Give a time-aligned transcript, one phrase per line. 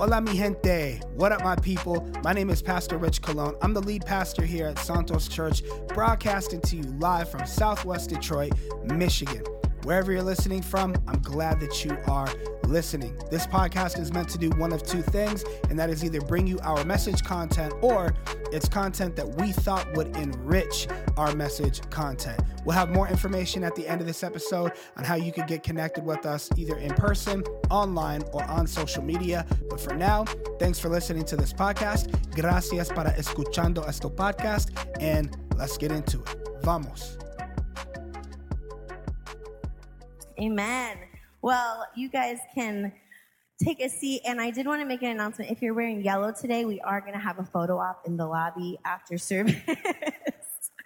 [0.00, 0.98] Hola, mi gente.
[1.14, 2.10] What up, my people?
[2.24, 3.54] My name is Pastor Rich Colon.
[3.60, 8.54] I'm the lead pastor here at Santos Church, broadcasting to you live from Southwest Detroit,
[8.82, 9.44] Michigan.
[9.82, 12.32] Wherever you're listening from, I'm glad that you are
[12.64, 13.14] listening.
[13.30, 16.46] This podcast is meant to do one of two things, and that is either bring
[16.46, 18.14] you our message content or
[18.52, 22.39] it's content that we thought would enrich our message content.
[22.64, 25.62] We'll have more information at the end of this episode on how you can get
[25.62, 29.46] connected with us either in person, online, or on social media.
[29.68, 30.24] But for now,
[30.58, 32.10] thanks for listening to this podcast.
[32.34, 34.70] Gracias para escuchando esto podcast,
[35.00, 36.36] and let's get into it.
[36.62, 37.16] Vamos.
[40.38, 40.98] Amen.
[41.42, 42.92] Well, you guys can
[43.62, 44.22] take a seat.
[44.26, 45.50] And I did want to make an announcement.
[45.50, 48.26] If you're wearing yellow today, we are going to have a photo op in the
[48.26, 49.56] lobby after service.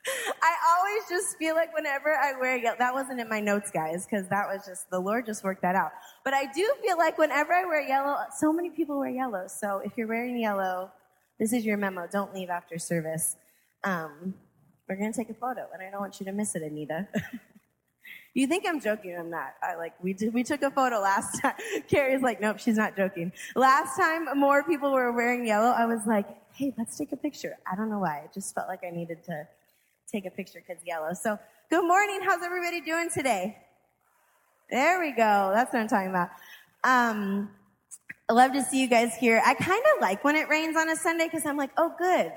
[0.42, 4.06] I always just feel like whenever I wear yellow, that wasn't in my notes, guys,
[4.06, 5.92] because that was just, the Lord just worked that out.
[6.24, 9.46] But I do feel like whenever I wear yellow, so many people wear yellow.
[9.48, 10.90] So if you're wearing yellow,
[11.38, 12.06] this is your memo.
[12.10, 13.36] Don't leave after service.
[13.82, 14.34] Um,
[14.88, 17.08] we're going to take a photo, and I don't want you to miss it, Anita.
[18.34, 19.16] You think I'm joking?
[19.16, 19.54] I'm not.
[19.62, 21.54] I like we did, we took a photo last time.
[21.88, 23.32] Carrie's like, nope, she's not joking.
[23.54, 27.56] Last time more people were wearing yellow, I was like, hey, let's take a picture.
[27.70, 28.24] I don't know why.
[28.24, 29.46] I just felt like I needed to
[30.14, 31.12] take a picture because yellow.
[31.12, 31.36] So,
[31.70, 32.20] good morning.
[32.22, 33.58] How's everybody doing today?
[34.70, 35.50] There we go.
[35.52, 36.28] That's what I'm talking about.
[36.84, 37.50] Um,
[38.28, 39.42] I love to see you guys here.
[39.44, 42.32] I kind of like when it rains on a Sunday because I'm like, oh, good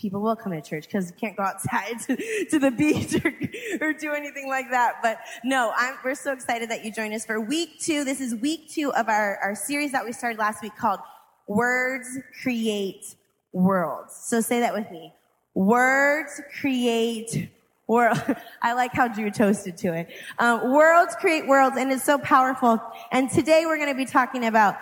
[0.00, 2.16] people will come to church because you can't go outside to,
[2.48, 4.98] to the beach or, or, do anything like that.
[5.02, 8.04] But no, I'm, we're so excited that you joined us for week two.
[8.04, 11.00] This is week two of our, our series that we started last week called
[11.48, 13.16] Words Create
[13.52, 14.14] Worlds.
[14.14, 15.12] So say that with me.
[15.58, 17.50] Words create
[17.88, 18.16] world.
[18.62, 20.08] I like how Drew toasted to it.
[20.38, 22.80] Um, worlds create worlds, and it's so powerful.
[23.10, 24.76] And today we're going to be talking about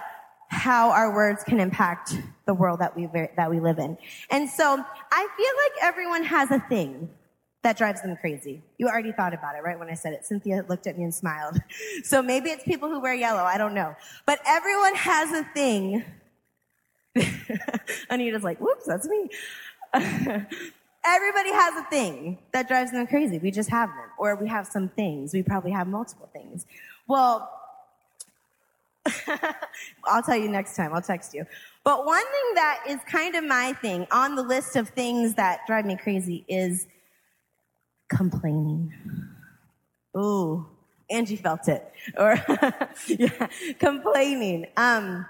[0.48, 3.96] how our words can impact the world that we that we live in.
[4.30, 7.08] And so I feel like everyone has a thing
[7.62, 8.62] that drives them crazy.
[8.76, 9.78] You already thought about it, right?
[9.78, 11.58] When I said it, Cynthia looked at me and smiled.
[12.04, 13.44] So maybe it's people who wear yellow.
[13.44, 13.96] I don't know.
[14.26, 16.04] But everyone has a thing.
[18.10, 19.30] Anita's like, whoops, that's me.
[21.04, 23.38] Everybody has a thing that drives them crazy.
[23.38, 24.10] We just have them.
[24.18, 25.32] Or we have some things.
[25.32, 26.66] We probably have multiple things.
[27.06, 27.48] Well,
[30.04, 30.92] I'll tell you next time.
[30.92, 31.46] I'll text you.
[31.84, 35.60] But one thing that is kind of my thing on the list of things that
[35.66, 36.88] drive me crazy is
[38.08, 38.92] complaining.
[40.16, 40.66] Ooh,
[41.10, 41.92] Angie felt it.
[42.18, 42.36] Or,
[43.08, 43.48] yeah,
[43.80, 44.66] complaining.
[44.76, 45.26] Um,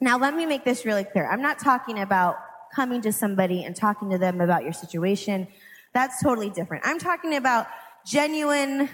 [0.00, 1.30] now let me make this really clear.
[1.30, 2.36] I'm not talking about
[2.74, 5.48] coming to somebody and talking to them about your situation.
[5.92, 6.84] That's totally different.
[6.86, 7.66] I'm talking about
[8.06, 8.88] genuine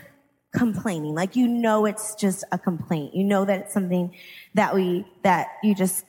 [0.55, 1.15] complaining.
[1.15, 3.15] Like you know it's just a complaint.
[3.15, 4.15] You know that it's something
[4.55, 6.05] that we, that you just,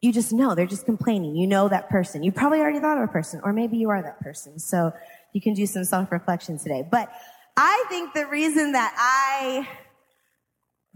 [0.00, 1.36] you just know they're just complaining.
[1.36, 2.22] You know that person.
[2.22, 4.58] You probably already thought of a person, or maybe you are that person.
[4.58, 4.92] So
[5.32, 6.86] you can do some self-reflection today.
[6.90, 7.12] But
[7.56, 9.68] I think the reason that I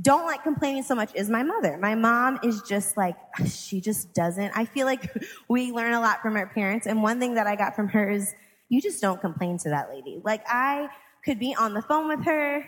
[0.02, 1.78] don't like complaining so much is my mother.
[1.78, 4.52] My mom is just like, she just doesn't.
[4.54, 5.12] I feel like
[5.48, 6.86] we learn a lot from our parents.
[6.86, 8.34] And one thing that I got from her is,
[8.68, 10.20] you just don't complain to that lady.
[10.24, 10.88] Like I
[11.24, 12.66] could be on the phone with her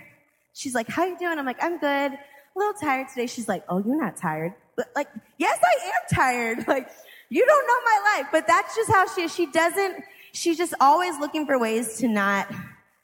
[0.58, 1.38] She's like, how you doing?
[1.38, 2.12] I'm like, I'm good.
[2.12, 2.18] A
[2.56, 3.28] little tired today.
[3.28, 4.54] She's like, oh, you're not tired.
[4.76, 5.06] But like,
[5.38, 6.64] yes, I am tired.
[6.68, 6.90] Like,
[7.30, 9.34] you don't know my life, but that's just how she is.
[9.34, 10.02] She doesn't,
[10.32, 12.50] she's just always looking for ways to not,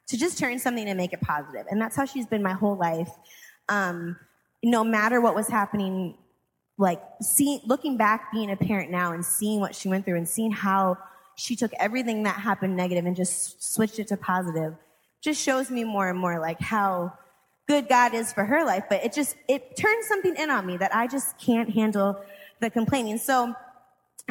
[0.08, 1.66] to just turn something and make it positive.
[1.70, 3.10] And that's how she's been my whole life.
[3.68, 4.16] Um,
[4.62, 6.16] no matter what was happening,
[6.78, 10.28] like seeing, looking back, being a parent now and seeing what she went through and
[10.28, 10.98] seeing how
[11.36, 14.74] she took everything that happened negative and just switched it to positive
[15.24, 17.12] just shows me more and more like how
[17.66, 20.76] good God is for her life, but it just, it turns something in on me
[20.76, 22.22] that I just can't handle
[22.60, 23.16] the complaining.
[23.16, 23.54] So,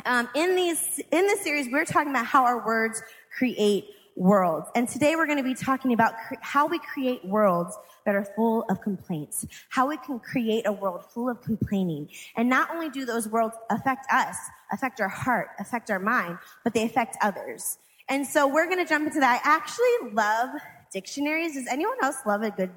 [0.06, 3.02] um, in these, in this series, we're talking about how our words
[3.36, 4.68] create worlds.
[4.76, 7.76] And today we're going to be talking about cre- how we create worlds
[8.06, 12.10] that are full of complaints, how we can create a world full of complaining.
[12.36, 14.38] And not only do those worlds affect us,
[14.72, 17.78] affect our heart, affect our mind, but they affect others.
[18.10, 19.42] And so we're going to jump into that.
[19.44, 20.50] I actually love
[20.92, 21.54] dictionaries.
[21.54, 22.72] Does anyone else love a good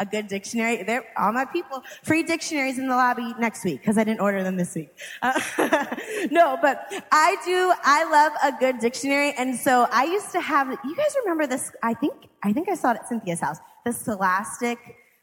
[0.00, 0.82] a good dictionary.
[0.82, 4.42] There, all my people, free dictionaries in the lobby next week because I didn't order
[4.42, 4.90] them this week.
[5.22, 5.38] Uh,
[6.30, 7.72] no, but I do.
[7.84, 10.68] I love a good dictionary, and so I used to have.
[10.70, 11.70] You guys remember this?
[11.82, 13.58] I think I think I saw it at Cynthia's house.
[13.84, 14.78] The Scholastic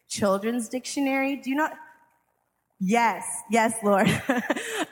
[0.08, 1.36] Children's Dictionary.
[1.36, 1.70] Do you know?
[2.80, 4.08] Yes, yes, Lord.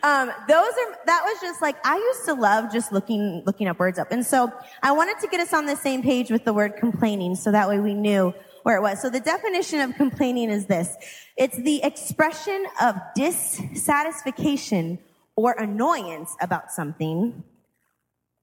[0.04, 3.78] um, those are that was just like I used to love just looking looking up
[3.78, 4.52] words up, and so
[4.82, 7.70] I wanted to get us on the same page with the word complaining, so that
[7.70, 8.34] way we knew
[8.66, 9.00] where it was.
[9.00, 10.98] So the definition of complaining is this.
[11.38, 14.98] It's the expression of dissatisfaction
[15.36, 17.44] or annoyance about something.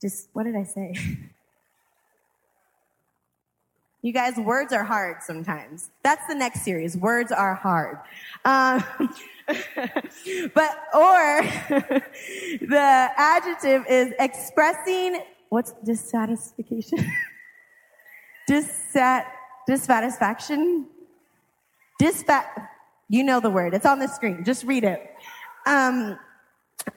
[0.01, 0.95] Just, what did I say?
[4.05, 5.91] You guys, words are hard sometimes.
[6.03, 6.97] That's the next series.
[6.97, 7.99] Words are hard.
[8.45, 8.83] Um,
[9.47, 17.13] but, or the adjective is expressing, what's dissatisfaction?
[18.51, 19.27] Dissat,
[19.67, 20.87] dissatisfaction?
[22.01, 22.45] Disfat,
[23.09, 23.75] you know the word.
[23.75, 24.45] It's on the screen.
[24.45, 25.15] Just read it.
[25.67, 26.19] Um,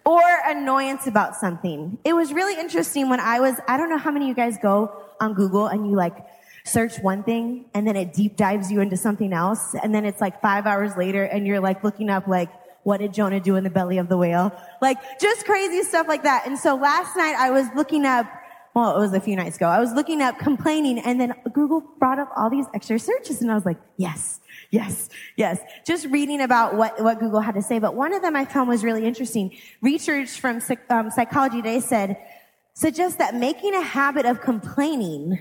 [0.05, 1.97] or annoyance about something.
[2.03, 4.57] It was really interesting when I was, I don't know how many of you guys
[4.61, 6.25] go on Google and you like
[6.65, 9.75] search one thing and then it deep dives you into something else.
[9.75, 12.49] And then it's like five hours later and you're like looking up like,
[12.83, 14.51] what did Jonah do in the belly of the whale?
[14.81, 16.45] Like just crazy stuff like that.
[16.45, 18.27] And so last night I was looking up,
[18.75, 19.67] well, it was a few nights ago.
[19.67, 23.49] I was looking up complaining and then Google brought up all these extra searches and
[23.49, 25.07] I was like, yes, yes,
[25.37, 25.59] yes.
[25.87, 27.79] Just reading about what, what Google had to say.
[27.79, 29.55] But one of them I found was really interesting.
[29.81, 32.17] Research from um, Psychology Today said,
[32.73, 35.39] suggests that making a habit of complaining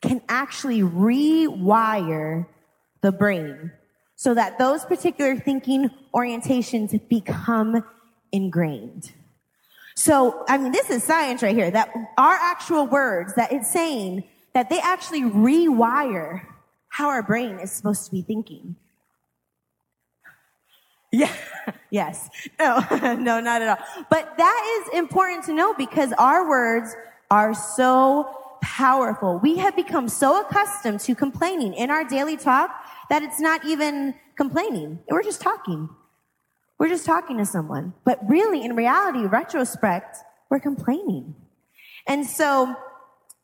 [0.00, 2.46] can actually rewire
[3.02, 3.72] the brain
[4.16, 7.84] so that those particular thinking orientations become
[8.32, 9.12] ingrained.
[10.00, 14.24] So, I mean, this is science right here, that our actual words, that it's saying
[14.54, 16.40] that they actually rewire
[16.88, 18.76] how our brain is supposed to be thinking.
[21.12, 21.30] Yeah,
[21.90, 22.30] yes.
[22.58, 22.82] No,
[23.20, 24.04] no, not at all.
[24.08, 26.96] But that is important to know because our words
[27.30, 29.38] are so powerful.
[29.42, 32.70] We have become so accustomed to complaining in our daily talk
[33.10, 35.00] that it's not even complaining.
[35.10, 35.90] We're just talking.
[36.80, 37.92] We're just talking to someone.
[38.06, 40.16] But really, in reality, retrospect,
[40.48, 41.36] we're complaining.
[42.08, 42.74] And so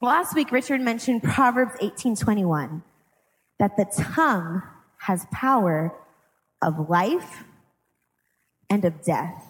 [0.01, 2.83] last week, Richard mentioned Proverbs 1821,
[3.59, 4.63] that the tongue
[5.01, 5.95] has power
[6.63, 7.45] of life
[8.71, 9.45] and of death.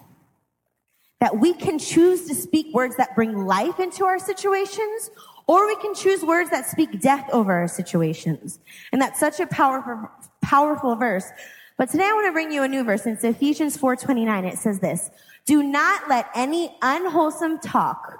[1.21, 5.09] That we can choose to speak words that bring life into our situations
[5.47, 8.59] or we can choose words that speak death over our situations.
[8.91, 10.09] And that's such a powerful,
[10.41, 11.31] powerful verse.
[11.77, 13.05] But today I want to bring you a new verse.
[13.05, 14.51] It's Ephesians 4.29.
[14.51, 15.11] It says this,
[15.45, 18.19] do not let any unwholesome talk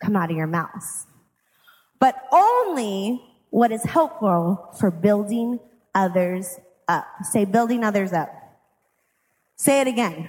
[0.00, 1.06] come out of your mouth,
[1.98, 3.20] but only
[3.50, 5.58] what is helpful for building
[5.94, 7.06] others up.
[7.22, 8.30] Say building others up.
[9.56, 10.28] Say it again.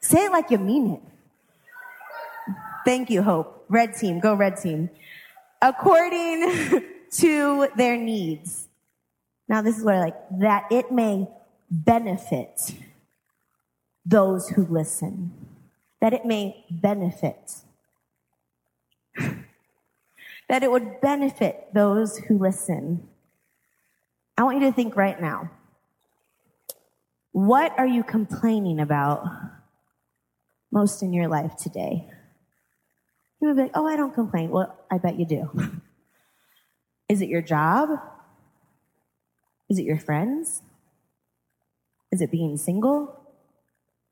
[0.00, 1.00] Say it like you mean it.
[2.84, 3.64] Thank you, Hope.
[3.68, 4.90] Red team, go red team
[5.62, 8.68] according to their needs.
[9.48, 11.26] Now, this is where like that it may
[11.72, 12.74] benefit
[14.04, 15.32] those who listen,
[16.00, 17.54] that it may benefit,
[19.16, 23.08] that it would benefit those who listen.
[24.36, 25.50] I want you to think right now.
[27.32, 29.26] What are you complaining about
[30.70, 32.06] most in your life today?
[33.40, 34.50] You would be like, oh, I don't complain.
[34.50, 35.50] Well, I bet you do.
[37.08, 37.98] Is it your job?
[39.70, 40.62] Is it your friends?
[42.12, 43.18] Is it being single?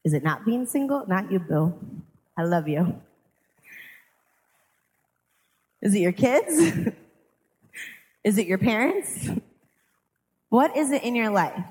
[0.04, 1.06] Is it not being single?
[1.06, 1.78] Not you, Bill.
[2.36, 3.00] I love you.
[5.82, 6.58] Is it your kids?
[8.24, 9.28] is it your parents?
[10.48, 11.64] What is it in your life?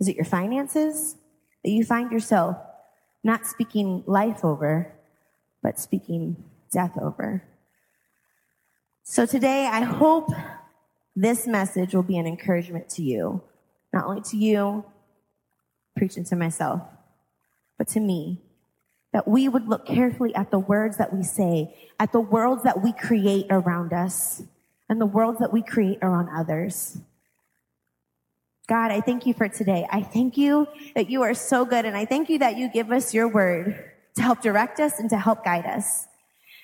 [0.00, 1.16] Is it your finances
[1.62, 2.56] that you find yourself
[3.24, 4.92] not speaking life over,
[5.62, 7.42] but speaking death over.
[9.02, 10.30] So today, I hope
[11.16, 13.42] this message will be an encouragement to you,
[13.92, 14.84] not only to you,
[15.96, 16.82] preaching to myself,
[17.78, 18.40] but to me,
[19.12, 22.82] that we would look carefully at the words that we say, at the worlds that
[22.82, 24.42] we create around us,
[24.88, 26.98] and the worlds that we create around others.
[28.66, 29.86] God, I thank you for today.
[29.90, 32.90] I thank you that you are so good, and I thank you that you give
[32.90, 36.06] us your word to help direct us and to help guide us.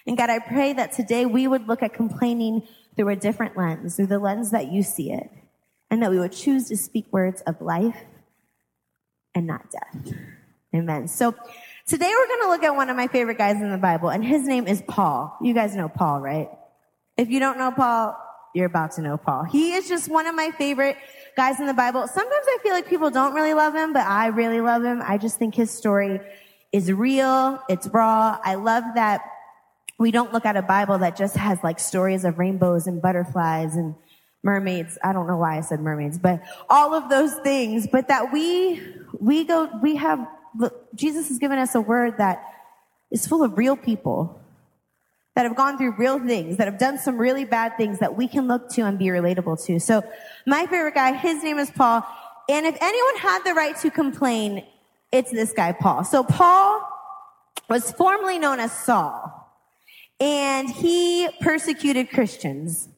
[0.07, 3.97] And God, I pray that today we would look at complaining through a different lens,
[3.97, 5.31] through the lens that you see it,
[5.91, 7.97] and that we would choose to speak words of life
[9.35, 10.15] and not death.
[10.75, 11.09] Amen.
[11.09, 11.35] So
[11.87, 14.25] today we're going to look at one of my favorite guys in the Bible, and
[14.25, 15.37] his name is Paul.
[15.43, 16.49] You guys know Paul, right?
[17.17, 18.17] If you don't know Paul,
[18.55, 19.45] you're about to know Paul.
[19.45, 20.97] He is just one of my favorite
[21.37, 22.07] guys in the Bible.
[22.07, 25.03] Sometimes I feel like people don't really love him, but I really love him.
[25.05, 26.21] I just think his story
[26.73, 27.61] is real.
[27.69, 28.39] It's raw.
[28.43, 29.23] I love that
[29.99, 33.77] we don't look at a Bible that just has like stories of rainbows and butterflies
[33.77, 33.95] and
[34.43, 34.99] mermaids.
[35.03, 38.83] I don't know why I said mermaids, but all of those things, but that we,
[39.19, 40.27] we go, we have,
[40.95, 42.43] Jesus has given us a word that
[43.11, 44.41] is full of real people,
[45.35, 48.27] that have gone through real things, that have done some really bad things that we
[48.27, 49.79] can look to and be relatable to.
[49.79, 50.03] So
[50.47, 52.07] my favorite guy, his name is Paul.
[52.49, 54.65] And if anyone had the right to complain,
[55.13, 56.05] it's this guy, Paul.
[56.05, 56.87] So Paul
[57.69, 59.37] was formerly known as Saul
[60.19, 62.89] and he persecuted Christians.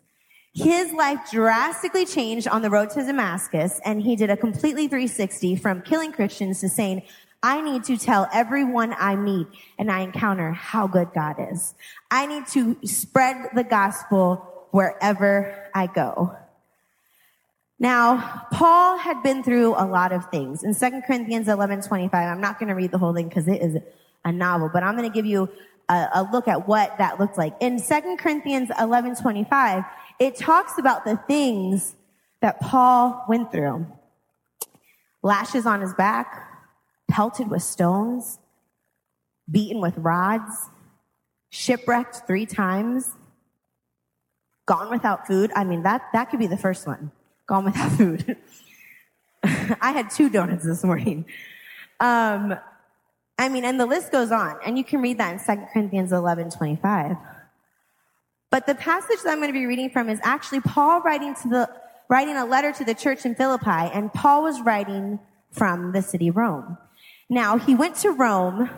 [0.55, 5.57] His life drastically changed on the road to Damascus and he did a completely 360
[5.57, 7.03] from killing Christians to saying,
[7.43, 9.47] I need to tell everyone I meet
[9.79, 11.75] and I encounter how good God is.
[12.11, 16.37] I need to spread the gospel wherever I go.
[17.79, 20.63] Now, Paul had been through a lot of things.
[20.63, 23.61] In 2 Corinthians 11, 25, I'm not going to read the whole thing because it
[23.61, 23.79] is
[24.25, 25.49] a novel, but I'm going to give you
[25.89, 27.55] a, a, look at what that looked like.
[27.61, 29.83] In 2 Corinthians 11, 25,
[30.19, 31.95] it talks about the things
[32.41, 33.87] that Paul went through.
[35.23, 36.49] Lashes on his back,
[37.09, 38.39] pelted with stones,
[39.51, 40.69] beaten with rods,
[41.51, 43.13] shipwrecked three times,
[44.67, 45.53] gone without food.
[45.55, 47.13] I mean, that, that could be the first one.
[47.47, 48.37] Gone without food.
[49.45, 51.27] I had two donuts this morning.
[52.01, 52.55] Um,
[53.39, 56.13] I mean, and the list goes on, and you can read that in 2 Corinthians
[56.13, 57.17] 11, 25.
[58.53, 61.49] But the passage that I'm going to be reading from is actually Paul writing to
[61.49, 61.71] the,
[62.11, 65.19] writing a letter to the church in Philippi, and Paul was writing
[65.51, 66.77] from the city Rome.
[67.31, 68.69] Now, he went to Rome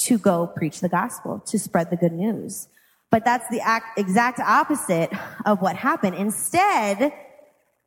[0.00, 2.66] to go preach the gospel, to spread the good news.
[3.12, 3.60] But that's the
[3.96, 5.12] exact opposite
[5.46, 6.16] of what happened.
[6.16, 7.12] Instead,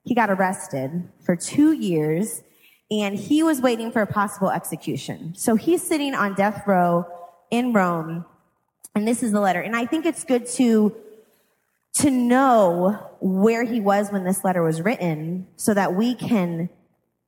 [0.04, 2.44] he got arrested for two years
[2.90, 5.36] and he was waiting for a possible execution.
[5.36, 7.06] So he's sitting on death row
[7.52, 8.26] in Rome
[8.96, 9.62] and this is the letter.
[9.62, 10.96] And I think it's good to,
[11.96, 16.70] to know where he was when this letter was written so that we can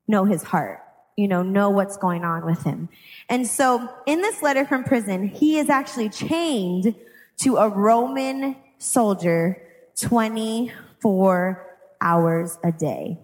[0.07, 0.81] know his heart,
[1.15, 2.89] you know, know what's going on with him.
[3.29, 6.95] And so in this letter from prison, he is actually chained
[7.37, 9.61] to a Roman soldier
[9.99, 13.17] 24 hours a day.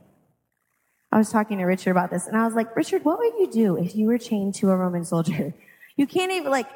[1.12, 3.52] I was talking to Richard about this and I was like, Richard, what would you
[3.52, 5.54] do if you were chained to a Roman soldier?
[5.98, 6.70] You can't even like,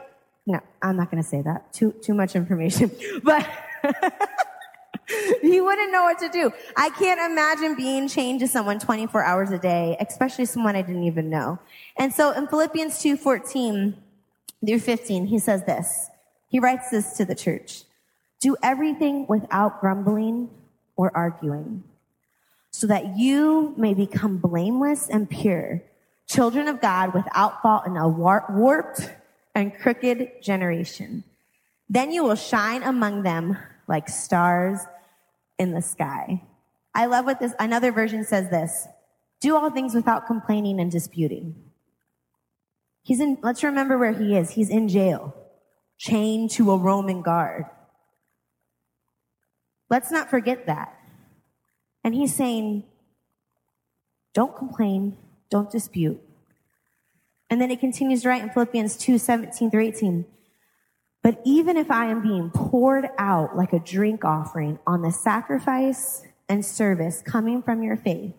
[0.46, 1.72] no, I'm not going to say that.
[1.74, 2.92] Too, too much information,
[3.24, 3.48] but
[5.42, 6.52] he wouldn't know what to do.
[6.76, 11.04] I can't imagine being chained to someone 24 hours a day, especially someone I didn't
[11.04, 11.60] even know.
[11.98, 13.96] And so in Philippians 2, 14
[14.66, 16.10] through 15, he says this.
[16.50, 17.84] He writes this to the church.
[18.40, 20.50] Do everything without grumbling
[20.96, 21.84] or arguing
[22.72, 25.82] so that you may become blameless and pure,
[26.28, 29.10] children of God without fault in a warped
[29.56, 31.24] and crooked generation.
[31.90, 33.58] Then you will shine among them
[33.88, 34.80] like stars
[35.60, 36.42] in the sky.
[36.96, 38.88] I love what this, another version says this.
[39.42, 41.56] Do all things without complaining and disputing.
[43.04, 44.52] He's in, let's remember where he is.
[44.52, 45.36] He's in jail,
[45.98, 47.66] chained to a Roman guard.
[49.90, 50.98] Let's not forget that.
[52.04, 52.86] And he's saying,
[54.34, 55.18] don't complain,
[55.50, 56.22] don't dispute.
[57.54, 60.26] And then it continues to write in Philippians 2 17 through 18.
[61.22, 66.24] But even if I am being poured out like a drink offering on the sacrifice
[66.50, 68.34] and service coming from your faith,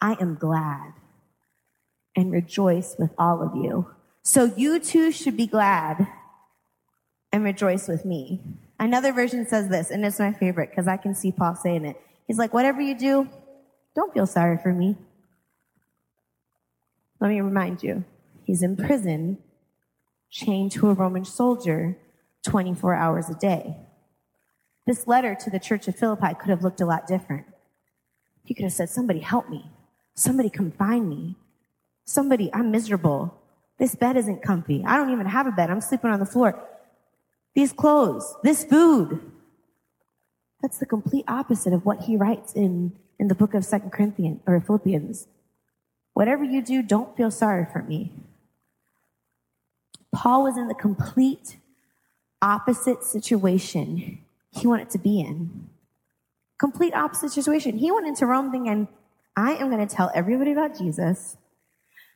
[0.00, 0.94] I am glad
[2.16, 3.90] and rejoice with all of you.
[4.22, 6.08] So you too should be glad
[7.30, 8.40] and rejoice with me.
[8.80, 12.00] Another version says this, and it's my favorite because I can see Paul saying it.
[12.26, 13.28] He's like, whatever you do,
[13.94, 14.96] don't feel sorry for me.
[17.20, 18.04] Let me remind you,
[18.44, 19.38] he's in prison,
[20.30, 21.96] chained to a Roman soldier
[22.44, 23.76] 24 hours a day.
[24.86, 27.46] This letter to the church of Philippi could have looked a lot different.
[28.44, 29.70] He could have said, somebody help me.
[30.14, 31.36] Somebody come find me.
[32.04, 33.40] Somebody, I'm miserable.
[33.78, 34.84] This bed isn't comfy.
[34.86, 35.70] I don't even have a bed.
[35.70, 36.62] I'm sleeping on the floor.
[37.54, 39.20] These clothes, this food,
[40.60, 44.40] that's the complete opposite of what he writes in, in the book of Second Corinthians
[44.46, 45.26] or Philippians.
[46.12, 48.12] Whatever you do, don't feel sorry for me.
[50.14, 51.56] Paul was in the complete
[52.40, 54.18] opposite situation
[54.50, 55.68] he wanted to be in.
[56.58, 57.76] Complete opposite situation.
[57.78, 58.86] He went into Rome thinking,
[59.36, 61.36] I am going to tell everybody about Jesus.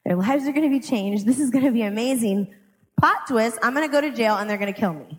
[0.04, 1.26] Their lives are going to be changed.
[1.26, 2.54] This is going to be amazing.
[2.98, 5.18] Plot twist, I'm going to go to jail and they're going to kill me.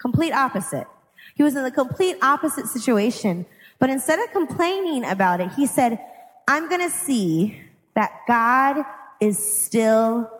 [0.00, 0.86] Complete opposite.
[1.34, 3.46] He was in the complete opposite situation.
[3.78, 5.98] But instead of complaining about it, he said,
[6.46, 7.60] I'm going to see
[7.94, 8.84] that God
[9.20, 10.30] is still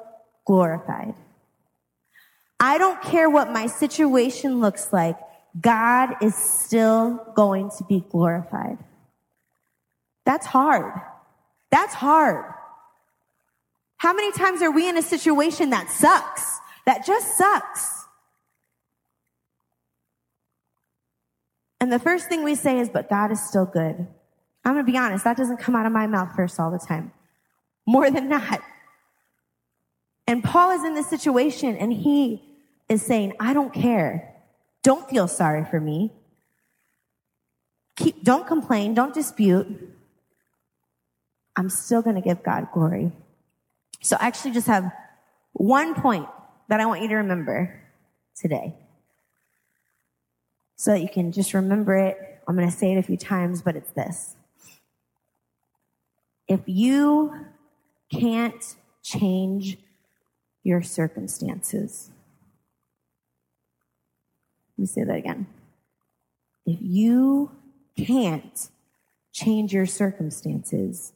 [0.46, 1.14] glorified.
[2.58, 5.16] I don't care what my situation looks like.
[5.60, 8.78] God is still going to be glorified.
[10.24, 10.92] That's hard.
[11.70, 12.52] That's hard.
[13.98, 16.58] How many times are we in a situation that sucks?
[16.84, 18.04] That just sucks.
[21.80, 24.06] And the first thing we say is, but God is still good.
[24.64, 26.78] I'm going to be honest, that doesn't come out of my mouth first all the
[26.78, 27.12] time.
[27.86, 28.60] More than not.
[30.26, 32.42] And Paul is in this situation and he
[32.88, 34.34] is saying, I don't care.
[34.82, 36.12] Don't feel sorry for me.
[37.96, 38.94] Keep, don't complain.
[38.94, 39.92] Don't dispute.
[41.56, 43.12] I'm still going to give God glory.
[44.02, 44.92] So I actually just have
[45.52, 46.28] one point
[46.68, 47.82] that I want you to remember
[48.36, 48.74] today.
[50.76, 52.18] So that you can just remember it.
[52.46, 54.36] I'm going to say it a few times, but it's this.
[56.46, 57.34] If you
[58.12, 58.62] can't
[59.02, 59.78] change
[60.66, 62.10] your circumstances,
[64.76, 65.46] let me say that again.
[66.66, 67.52] If you
[67.96, 68.68] can't
[69.32, 71.12] change your circumstances,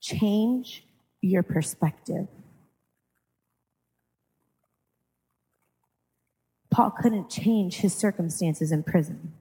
[0.00, 0.82] change
[1.20, 2.26] your perspective.
[6.70, 9.34] Paul couldn't change his circumstances in prison,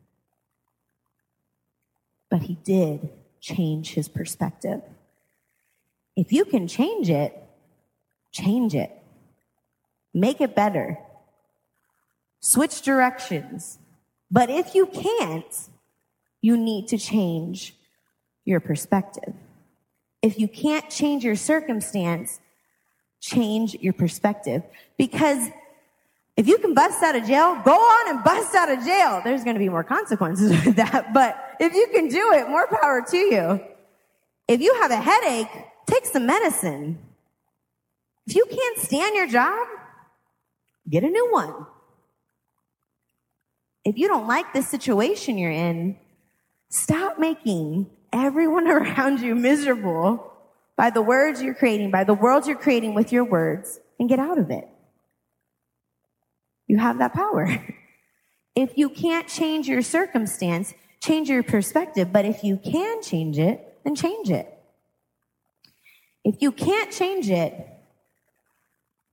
[2.30, 4.82] but he did change his perspective.
[6.18, 7.42] If you can change it,
[8.32, 8.92] change it.
[10.14, 10.98] Make it better.
[12.40, 13.80] Switch directions.
[14.30, 15.70] But if you can't,
[16.42, 17.76] you need to change
[18.46, 19.34] your perspective.
[20.22, 22.40] If you can't change your circumstance,
[23.20, 24.64] change your perspective.
[24.98, 25.50] Because
[26.38, 29.22] if you can bust out of jail, go on and bust out of jail.
[29.24, 31.14] There's going to be more consequences with that.
[31.14, 33.62] But if you can do it, more power to you.
[34.48, 35.52] If you have a headache,
[35.86, 36.98] take some medicine.
[38.28, 39.68] If you can't stand your job,
[40.90, 41.66] get a new one.
[43.84, 45.98] If you don't like the situation you're in,
[46.70, 50.32] stop making everyone around you miserable
[50.76, 54.20] by the words you're creating, by the world you're creating with your words, and get
[54.20, 54.68] out of it.
[56.68, 57.48] You have that power.
[58.54, 62.12] If you can't change your circumstance, change your perspective.
[62.12, 64.48] But if you can change it, then change it.
[66.26, 67.56] If you can't change it,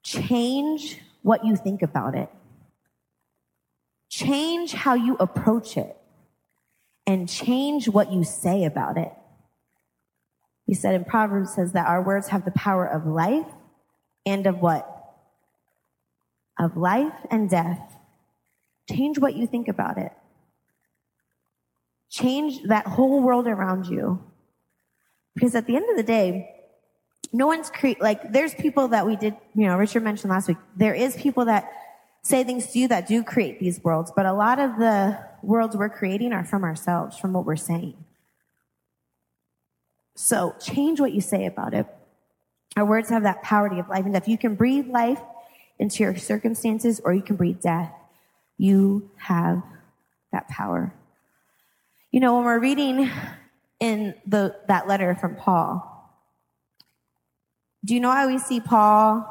[0.08, 2.30] change what you think about it.
[4.08, 5.96] Change how you approach it
[7.06, 9.12] and change what you say about it.
[10.64, 13.46] He said in Proverbs says that our words have the power of life
[14.24, 14.86] and of what?
[16.58, 17.80] Of life and death.
[18.90, 20.12] Change what you think about it.
[22.10, 24.22] Change that whole world around you.
[25.34, 26.57] Because at the end of the day,
[27.32, 30.56] no one's cre- like there's people that we did, you know, Richard mentioned last week.
[30.76, 31.70] There is people that
[32.22, 35.76] say things to you that do create these worlds, but a lot of the worlds
[35.76, 37.94] we're creating are from ourselves, from what we're saying.
[40.14, 41.86] So change what you say about it.
[42.76, 44.28] Our words have that power to give life and death.
[44.28, 45.20] You can breathe life
[45.78, 47.92] into your circumstances or you can breathe death.
[48.56, 49.62] You have
[50.32, 50.92] that power.
[52.10, 53.10] You know, when we're reading
[53.80, 55.97] in the, that letter from Paul,
[57.88, 59.26] do you know how we see Paul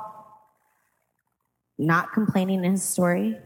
[1.78, 3.38] not complaining in his story?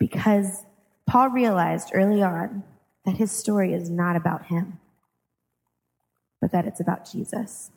[0.00, 0.64] Because
[1.06, 2.64] Paul realized early on
[3.04, 4.80] that his story is not about him,
[6.40, 7.70] but that it's about Jesus.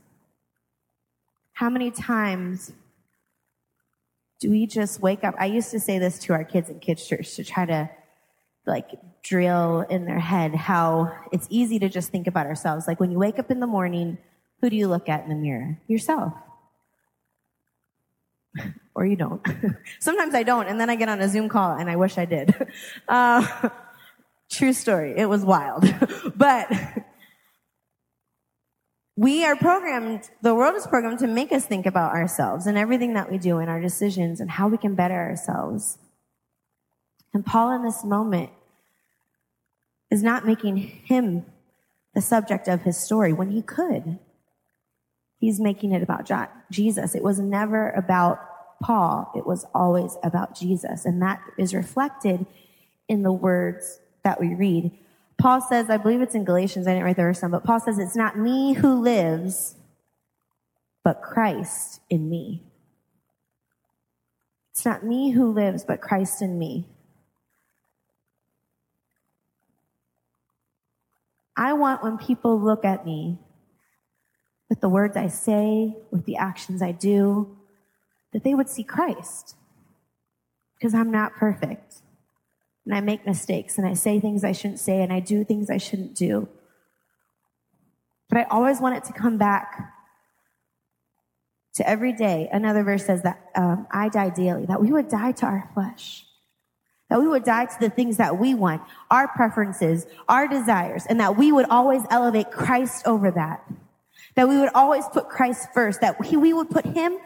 [1.54, 2.72] How many times
[4.40, 5.36] do we just wake up?
[5.38, 7.88] I used to say this to our kids in kids' church to try to
[8.66, 12.88] like drill in their head how it's easy to just think about ourselves.
[12.88, 14.18] Like when you wake up in the morning,
[14.62, 15.80] who do you look at in the mirror?
[15.88, 16.34] Yourself.
[18.96, 19.46] or you don't.
[20.00, 22.26] Sometimes I don't, and then I get on a Zoom call and I wish I
[22.26, 22.54] did.
[23.08, 23.70] Uh,
[24.52, 25.16] true story.
[25.18, 25.84] It was wild.
[26.36, 26.72] but
[29.16, 33.14] we are programmed, the world is programmed to make us think about ourselves and everything
[33.16, 35.98] that we do and our decisions and how we can better ourselves.
[37.34, 38.52] And Paul in this moment
[40.10, 41.46] is not making him
[42.14, 44.20] the subject of his story when he could.
[45.40, 46.30] He's making it about
[46.70, 47.16] Jesus.
[47.16, 48.40] It was never about
[48.82, 49.32] Paul.
[49.36, 51.06] It was always about Jesus.
[51.06, 52.46] And that is reflected
[53.08, 54.92] in the words that we read.
[55.38, 57.80] Paul says, I believe it's in Galatians, I didn't write the verse down, but Paul
[57.80, 59.76] says, it's not me who lives,
[61.04, 62.62] but Christ in me.
[64.74, 66.86] It's not me who lives, but Christ in me.
[71.56, 73.38] I want when people look at me
[74.70, 77.58] with the words I say, with the actions I do,
[78.32, 79.56] that they would see Christ.
[80.78, 81.96] Because I'm not perfect.
[82.86, 85.70] And I make mistakes and I say things I shouldn't say and I do things
[85.70, 86.48] I shouldn't do.
[88.30, 89.94] But I always want it to come back
[91.76, 92.50] to every day.
[92.52, 96.26] Another verse says that um, I die daily, that we would die to our flesh.
[97.10, 101.20] That we would die to the things that we want, our preferences, our desires, and
[101.20, 103.68] that we would always elevate Christ over that.
[104.40, 107.18] That we would always put Christ first, that he, we would put him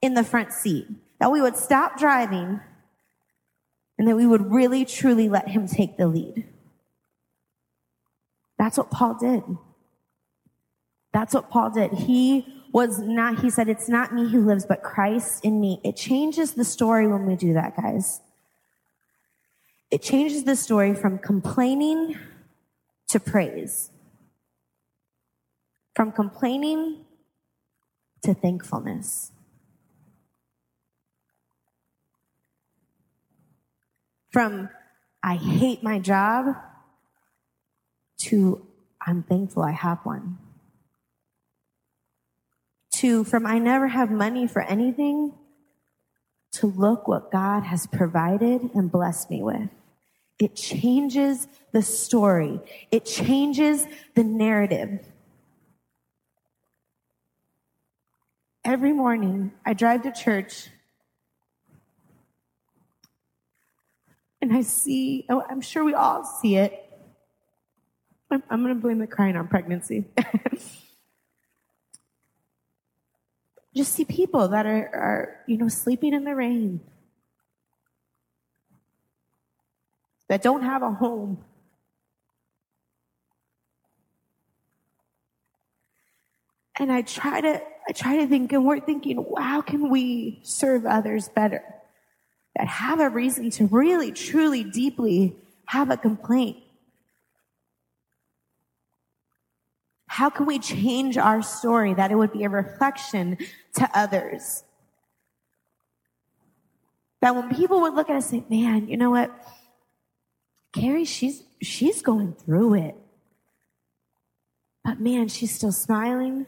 [0.00, 0.86] in the front seat.
[1.20, 2.60] That we would stop driving
[3.98, 6.46] and that we would really truly let him take the lead.
[8.58, 9.42] That's what Paul did.
[11.12, 11.92] That's what Paul did.
[11.92, 15.78] He was not, he said, it's not me who lives, but Christ in me.
[15.84, 18.22] It changes the story when we do that, guys.
[19.90, 22.16] It changes the story from complaining
[23.08, 23.90] to praise.
[25.96, 27.06] From complaining
[28.22, 29.32] to thankfulness.
[34.30, 34.68] From
[35.22, 36.54] I hate my job
[38.18, 38.66] to
[39.06, 40.36] I'm thankful I have one.
[42.96, 45.32] To from I never have money for anything
[46.52, 49.70] to look what God has provided and blessed me with.
[50.38, 52.60] It changes the story.
[52.90, 55.00] It changes the narrative.
[58.66, 60.70] Every morning I drive to church
[64.42, 66.82] and I see, oh, I'm sure we all see it.
[68.28, 70.06] I'm, I'm going to blame the crying on pregnancy.
[73.76, 76.80] Just see people that are, are, you know, sleeping in the rain,
[80.26, 81.44] that don't have a home.
[86.80, 90.86] And I try to, I try to think, and we're thinking, how can we serve
[90.86, 91.62] others better?
[92.56, 96.56] That have a reason to really, truly, deeply have a complaint.
[100.08, 103.36] How can we change our story that it would be a reflection
[103.74, 104.64] to others?
[107.20, 109.30] That when people would look at us and say, man, you know what?
[110.72, 112.94] Carrie, she's, she's going through it.
[114.84, 116.46] But man, she's still smiling.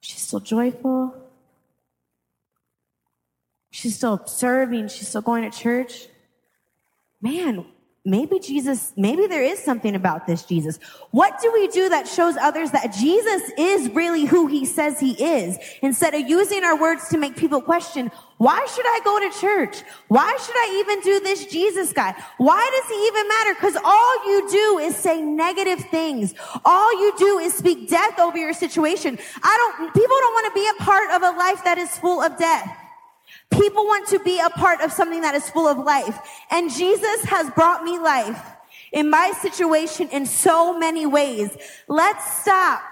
[0.00, 1.14] She's still joyful.
[3.70, 4.88] She's still serving.
[4.88, 6.08] She's still going to church.
[7.20, 7.64] Man,
[8.04, 10.78] maybe Jesus, maybe there is something about this Jesus.
[11.10, 15.12] What do we do that shows others that Jesus is really who he says he
[15.22, 15.58] is?
[15.82, 19.82] Instead of using our words to make people question, why should I go to church?
[20.06, 22.14] Why should I even do this Jesus guy?
[22.38, 23.54] Why does he even matter?
[23.54, 26.34] Cause all you do is say negative things.
[26.64, 29.18] All you do is speak death over your situation.
[29.42, 32.22] I don't, people don't want to be a part of a life that is full
[32.22, 32.87] of death.
[33.50, 36.18] People want to be a part of something that is full of life.
[36.50, 38.40] And Jesus has brought me life
[38.92, 41.56] in my situation in so many ways.
[41.88, 42.82] Let's stop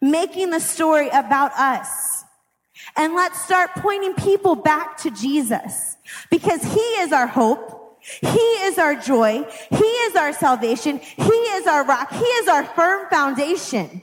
[0.00, 2.24] making the story about us.
[2.96, 5.96] And let's start pointing people back to Jesus
[6.30, 7.98] because he is our hope.
[8.20, 9.44] He is our joy.
[9.70, 10.98] He is our salvation.
[10.98, 12.10] He is our rock.
[12.12, 14.02] He is our firm foundation.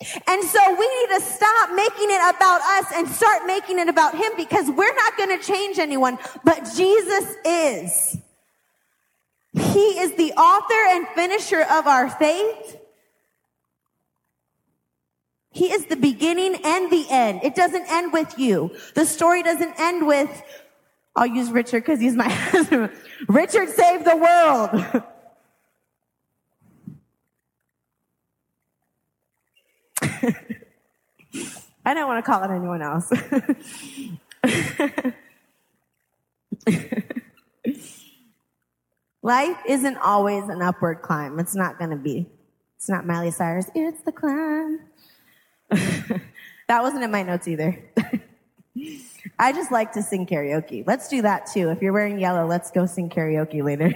[0.00, 4.14] And so we need to stop making it about us and start making it about
[4.14, 8.18] him because we're not going to change anyone, but Jesus is.
[9.52, 12.78] He is the author and finisher of our faith.
[15.50, 17.40] He is the beginning and the end.
[17.44, 18.74] It doesn't end with you.
[18.94, 20.42] The story doesn't end with,
[21.14, 22.90] I'll use Richard because he's my husband.
[23.28, 25.02] Richard saved the world.
[31.84, 33.12] I don't want to call it anyone else.
[39.22, 41.38] Life isn't always an upward climb.
[41.38, 42.26] It's not going to be.
[42.76, 43.70] It's not Miley Cyrus.
[43.74, 44.80] It's the climb.
[45.70, 47.82] that wasn't in my notes either.
[49.38, 50.86] I just like to sing karaoke.
[50.86, 51.70] Let's do that too.
[51.70, 53.94] If you're wearing yellow, let's go sing karaoke later.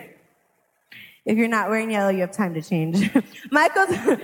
[1.25, 3.11] If you're not wearing yellow, you have time to change.
[3.51, 4.21] Michael's.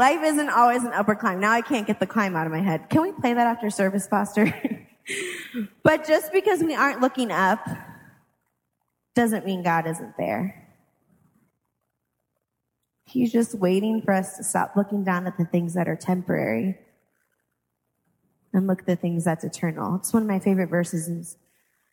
[0.00, 1.40] Life isn't always an upward climb.
[1.40, 2.88] Now I can't get the climb out of my head.
[2.88, 4.46] Can we play that after service, Pastor?
[5.82, 7.68] but just because we aren't looking up
[9.14, 10.66] doesn't mean God isn't there.
[13.04, 16.78] He's just waiting for us to stop looking down at the things that are temporary
[18.54, 19.96] and look at the things that's eternal.
[19.96, 21.26] It's one of my favorite verses in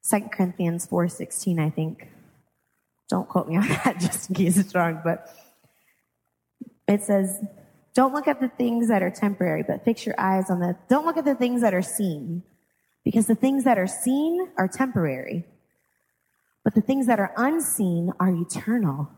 [0.09, 2.07] 2 Corinthians 4.16, I think.
[3.09, 5.29] Don't quote me on that just in case it's wrong, but
[6.87, 7.43] it says,
[7.97, 11.03] don't look at the things that are temporary, but fix your eyes on the, don't
[11.07, 12.43] look at the things that are seen.
[13.03, 15.45] Because the things that are seen are temporary.
[16.63, 19.09] But the things that are unseen are eternal.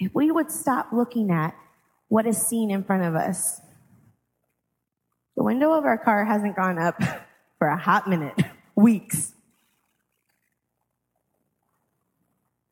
[0.00, 1.54] If we would stop looking at
[2.08, 3.60] what is seen in front of us,
[5.36, 7.00] The window of our car hasn't gone up
[7.58, 8.34] for a hot minute,
[8.74, 9.32] weeks.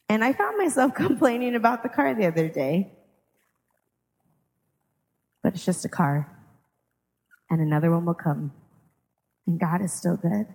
[0.09, 2.96] And I found myself complaining about the car the other day.
[5.47, 6.29] But it's just a car.
[7.49, 8.51] And another one will come.
[9.47, 10.47] And God is still good.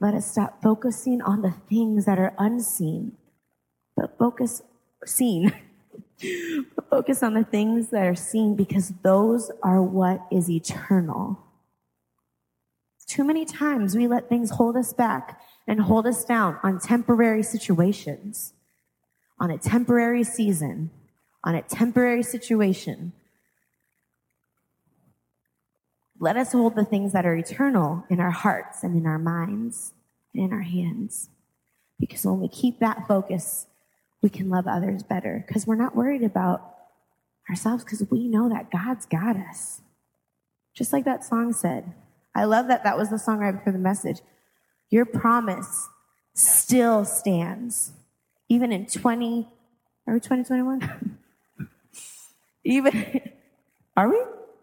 [0.00, 3.12] Let us stop focusing on the things that are unseen,
[3.94, 4.62] but focus
[5.04, 5.52] seen.
[6.74, 11.38] but focus on the things that are seen because those are what is eternal.
[13.06, 17.42] Too many times we let things hold us back and hold us down on temporary
[17.42, 18.54] situations,
[19.38, 20.90] on a temporary season,
[21.44, 23.12] on a temporary situation.
[26.20, 29.94] Let us hold the things that are eternal in our hearts and in our minds
[30.34, 31.28] and in our hands.
[32.00, 33.66] Because when we keep that focus,
[34.20, 36.74] we can love others better because we're not worried about
[37.48, 39.80] ourselves because we know that God's got us.
[40.74, 41.92] Just like that song said.
[42.34, 44.20] I love that that was the song right before the message.
[44.90, 45.88] Your promise
[46.34, 47.92] still stands.
[48.48, 49.48] Even in 20,
[50.06, 51.18] are we 2021?
[52.68, 53.30] Even,
[53.96, 54.22] are we?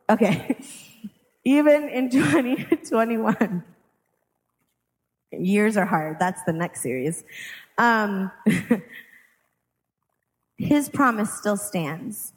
[0.10, 0.58] Okay.
[1.44, 3.64] Even in 2021.
[5.32, 6.18] Years are hard.
[6.20, 7.24] That's the next series.
[7.78, 8.32] Um,
[10.58, 12.32] his promise still stands,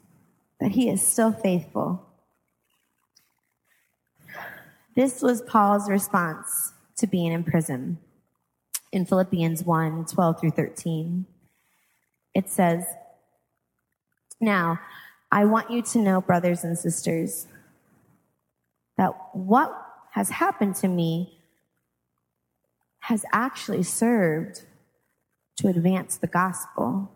[0.59, 2.05] that he is still faithful.
[4.95, 7.99] This was Paul's response to being in prison.
[8.91, 11.25] In Philippians 1 12 through 13,
[12.33, 12.85] it says,
[14.41, 14.79] Now,
[15.31, 17.47] I want you to know, brothers and sisters,
[18.97, 19.71] that what
[20.11, 21.39] has happened to me
[23.01, 24.63] has actually served
[25.57, 27.11] to advance the gospel.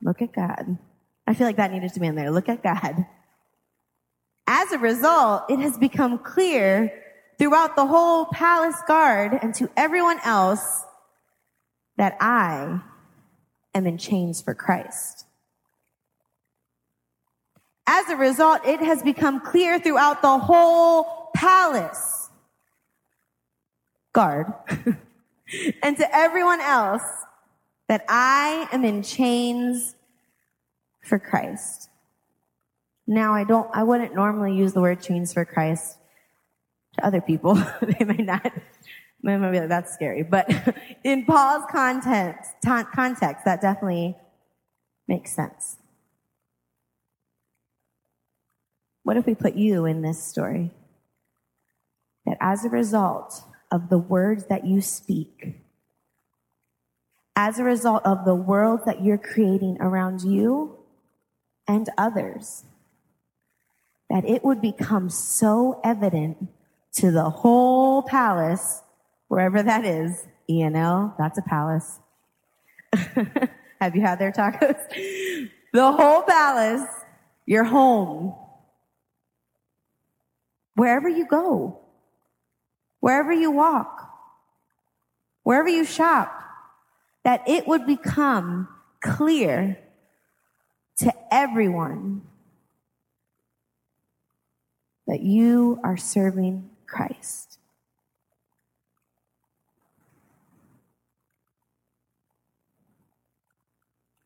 [0.00, 0.78] Look at God.
[1.26, 2.30] I feel like that needed to be in there.
[2.30, 3.06] Look at God.
[4.46, 6.92] As a result, it has become clear
[7.38, 10.84] throughout the whole palace guard and to everyone else
[11.96, 12.80] that I
[13.74, 15.25] am in chains for Christ.
[17.86, 22.30] As a result, it has become clear throughout the whole palace
[24.12, 24.52] guard
[25.82, 27.02] and to everyone else
[27.88, 29.94] that I am in chains
[31.02, 31.88] for Christ.
[33.06, 35.98] Now I don't, I wouldn't normally use the word chains for Christ
[36.94, 37.54] to other people.
[37.82, 38.52] they might not,
[39.22, 40.24] they might be like, that's scary.
[40.24, 40.50] But
[41.04, 44.16] in Paul's context, context, that definitely
[45.06, 45.76] makes sense.
[49.06, 50.72] What if we put you in this story?
[52.24, 53.40] That as a result
[53.70, 55.62] of the words that you speak,
[57.36, 60.78] as a result of the world that you're creating around you
[61.68, 62.64] and others,
[64.10, 66.48] that it would become so evident
[66.94, 68.82] to the whole palace,
[69.28, 70.26] wherever that is.
[70.50, 72.00] E&L, that's a palace.
[73.80, 74.80] Have you had their tacos?
[75.72, 76.88] the whole palace,
[77.46, 78.34] your home,
[80.76, 81.80] wherever you go,
[83.00, 84.08] wherever you walk,
[85.42, 86.32] wherever you shop,
[87.24, 88.68] that it would become
[89.00, 89.78] clear
[90.98, 92.22] to everyone
[95.06, 97.58] that you are serving Christ.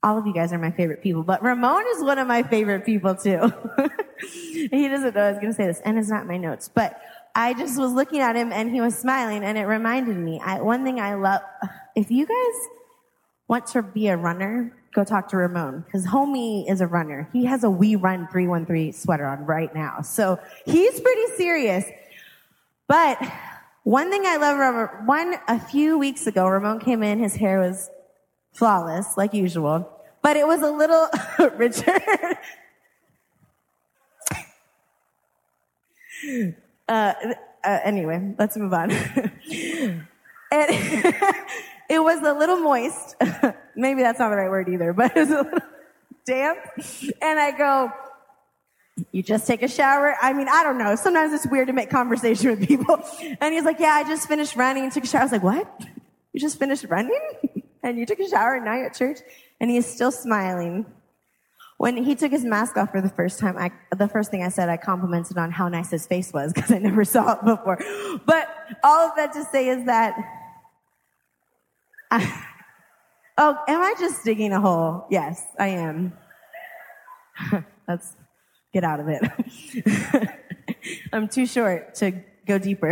[0.03, 2.87] All of you guys are my favorite people, but Ramon is one of my favorite
[2.87, 3.53] people too.
[4.21, 7.01] he doesn't know I was going to say this, and it's not my notes, but
[7.35, 10.41] I just was looking at him and he was smiling, and it reminded me.
[10.43, 11.43] I, one thing I love,
[11.95, 12.69] if you guys
[13.49, 17.29] want to be a runner, go talk to Ramon because homie is a runner.
[17.33, 20.01] He has a We Run 313 sweater on right now.
[20.03, 21.85] So he's pretty serious.
[22.89, 23.19] But
[23.85, 27.89] one thing I love, one, a few weeks ago, Ramon came in, his hair was
[28.53, 29.89] flawless, like usual,
[30.23, 31.09] but it was a little,
[31.57, 32.03] Richard.
[36.89, 37.13] uh,
[37.65, 38.91] uh, anyway, let's move on.
[38.91, 40.07] and
[40.51, 43.17] it was a little moist.
[43.77, 45.59] Maybe that's not the right word either, but it was a little
[46.27, 46.59] damp.
[47.23, 47.93] And I go,
[49.13, 50.15] you just take a shower.
[50.21, 50.95] I mean, I don't know.
[50.97, 53.03] Sometimes it's weird to make conversation with people.
[53.41, 55.23] And he's like, yeah, I just finished running and took a shower.
[55.23, 55.87] I was like, what?
[56.33, 57.19] You just finished running?
[57.83, 59.19] And you took a shower and now you're at church?
[59.61, 60.87] And he is still smiling.
[61.77, 64.51] When he took his mask off for the first time, I, the first thing I
[64.51, 67.79] said, I complimented on how nice his face was because I never saw it before.
[68.27, 70.15] But all of that to say is that,
[72.11, 72.45] I,
[73.39, 75.07] oh, am I just digging a hole?
[75.11, 76.13] Yes, I am.
[77.89, 78.15] Let's
[78.73, 79.23] get out of it.
[81.13, 82.13] I'm too short to
[82.47, 82.91] go deeper.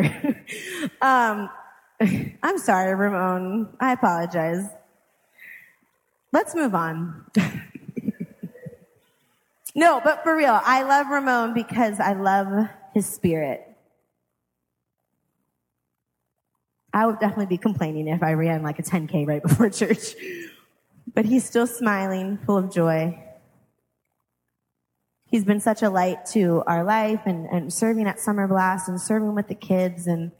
[1.02, 1.50] um,
[2.42, 3.68] I'm sorry, Ramon.
[3.80, 4.64] I apologize.
[6.32, 7.24] Let's move on.
[9.74, 13.64] no, but for real, I love Ramon because I love his spirit.
[16.92, 20.14] I would definitely be complaining if I ran like a 10K right before church.
[21.14, 23.22] But he's still smiling, full of joy.
[25.30, 29.00] He's been such a light to our life and, and serving at Summer Blast and
[29.00, 30.06] serving with the kids.
[30.06, 30.32] And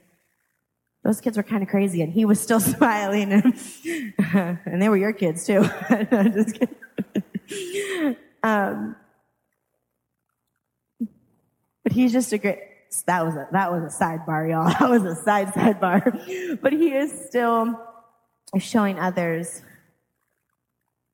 [1.05, 3.55] those kids were kind of crazy and he was still smiling and,
[4.67, 5.63] and they were your kids too.
[5.91, 8.17] Just kidding.
[8.43, 8.97] Um,
[11.83, 12.59] but he's just a great,
[13.07, 14.69] that was a, that was a sidebar, y'all.
[14.69, 16.61] That was a side sidebar.
[16.61, 17.81] But he is still
[18.59, 19.63] showing others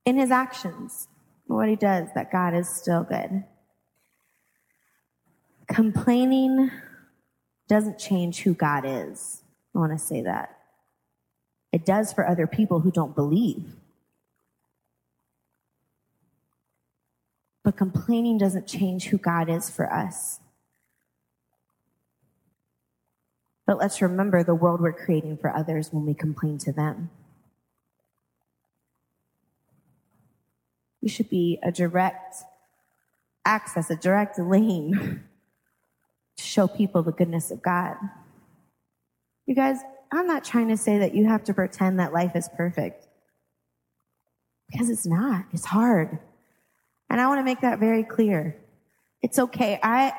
[0.04, 1.08] in his actions,
[1.46, 3.44] what he does, that God is still good.
[5.66, 6.70] Complaining
[7.68, 9.43] doesn't change who God is.
[9.74, 10.58] I want to say that.
[11.72, 13.74] It does for other people who don't believe.
[17.64, 20.38] But complaining doesn't change who God is for us.
[23.66, 27.10] But let's remember the world we're creating for others when we complain to them.
[31.00, 32.36] We should be a direct
[33.44, 35.24] access, a direct lane
[36.36, 37.96] to show people the goodness of God.
[39.46, 39.78] You guys,
[40.12, 43.06] I'm not trying to say that you have to pretend that life is perfect.
[44.70, 45.44] Because it's not.
[45.52, 46.18] It's hard.
[47.10, 48.56] And I want to make that very clear.
[49.22, 49.78] It's okay.
[49.82, 50.12] I,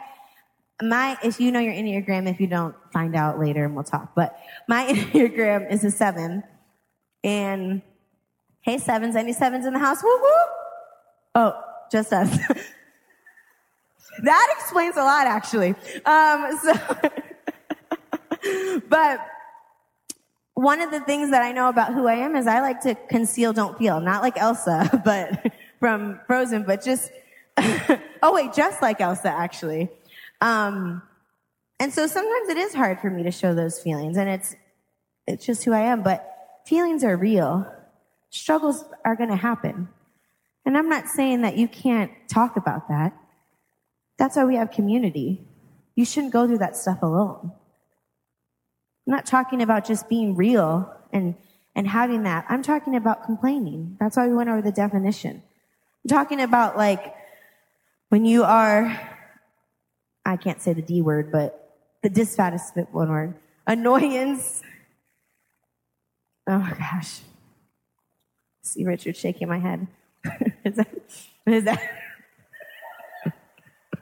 [0.82, 4.14] my, if you know your Enneagram, if you don't, find out later and we'll talk.
[4.16, 6.44] But my Enneagram is a seven.
[7.24, 7.82] And
[8.62, 10.04] hey, sevens, any sevens in the house?
[10.04, 10.30] Woo woo!
[11.36, 11.62] Oh,
[11.92, 12.30] just us.
[14.24, 15.76] that explains a lot, actually.
[16.06, 16.74] Um, so,
[18.90, 19.20] but
[20.56, 22.96] one of the things that I know about who I am is I like to
[23.10, 24.00] conceal, don't feel.
[24.00, 27.12] Not like Elsa, but from Frozen, but just,
[27.58, 29.90] oh wait, just like Elsa, actually.
[30.42, 31.02] Um,
[31.80, 34.56] and so sometimes it is hard for me to show those feelings and it's,
[35.28, 37.72] it's just who I am, but feelings are real.
[38.30, 39.90] Struggles are going to happen.
[40.66, 43.14] And I'm not saying that you can't talk about that.
[44.18, 45.46] That's why we have community.
[45.96, 47.52] You shouldn't go through that stuff alone.
[49.06, 51.36] I'm not talking about just being real and,
[51.76, 52.46] and having that.
[52.50, 53.98] I'm talking about complaining.
[54.00, 55.44] That's why we went over the definition.
[56.04, 57.16] I'm talking about like
[58.10, 59.00] when you are,
[60.26, 63.36] I can't say the D word, but the dissatisfied one word,
[63.68, 64.64] annoyance.
[66.48, 67.22] Oh gosh.
[68.64, 69.86] See Richard shaking my head.
[70.64, 70.90] is that,
[71.46, 71.80] is that?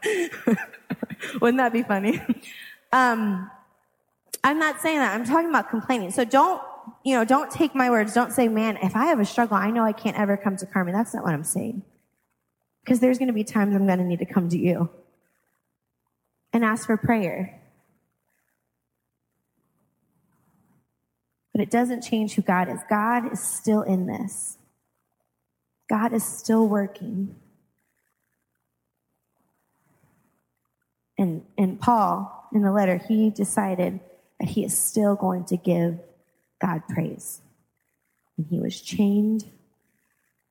[1.41, 2.21] Wouldn't that be funny?
[2.91, 3.49] Um,
[4.43, 5.13] I'm not saying that.
[5.13, 6.11] I'm talking about complaining.
[6.11, 6.61] So don't,
[7.03, 8.13] you know, don't take my words.
[8.13, 10.65] Don't say, man, if I have a struggle, I know I can't ever come to
[10.65, 10.93] Carmen.
[10.93, 11.83] That's not what I'm saying.
[12.83, 14.89] Because there's going to be times I'm going to need to come to you
[16.51, 17.61] and ask for prayer.
[21.53, 22.79] But it doesn't change who God is.
[22.89, 24.57] God is still in this.
[25.89, 27.35] God is still working.
[31.17, 33.99] And, and Paul, in the letter, he decided
[34.49, 35.99] he is still going to give
[36.61, 37.41] God praise.
[38.37, 39.45] And he was chained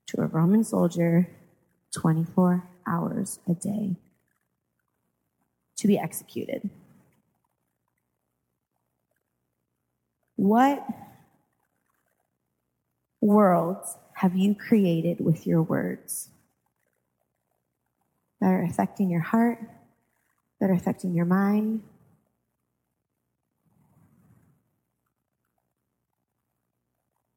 [0.08, 1.28] to a Roman soldier
[1.94, 3.96] 24 hours a day
[5.76, 6.70] to be executed.
[10.36, 10.86] What
[13.20, 16.28] worlds have you created with your words
[18.40, 19.58] that are affecting your heart,
[20.60, 21.82] that are affecting your mind?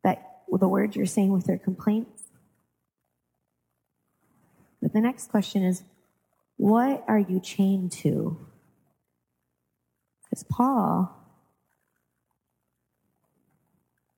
[0.04, 2.24] That the words you're saying with their complaints?
[4.82, 5.84] But the next question is,
[6.58, 8.38] what are you chained to?
[10.24, 11.16] Because Paul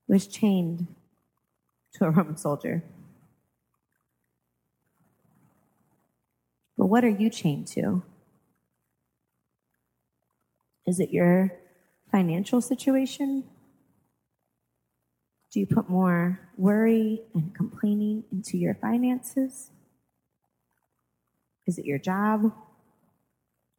[0.06, 0.86] was chained
[1.94, 2.82] to a Roman soldier.
[6.76, 8.02] But what are you chained to?
[10.86, 11.52] Is it your
[12.10, 13.44] financial situation?
[15.50, 19.70] Do you put more worry and complaining into your finances?
[21.66, 22.52] Is it your job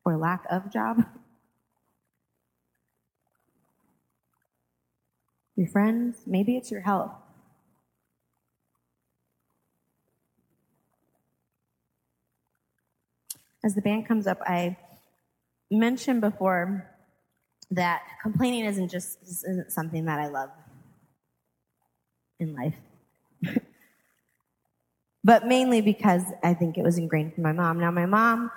[0.04, 1.06] or lack of job?
[5.56, 6.22] Your friends?
[6.26, 7.12] Maybe it's your health.
[13.64, 14.78] As the band comes up, I
[15.70, 16.90] mentioned before
[17.72, 20.50] that complaining isn't just isn't something that I love
[22.40, 22.76] in life.
[25.24, 27.80] but mainly because I think it was ingrained from my mom.
[27.80, 28.52] Now my mom,